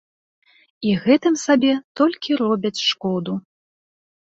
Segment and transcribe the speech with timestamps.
[0.87, 1.71] І гэтым сабе
[2.03, 3.41] толькі робяць шкоду.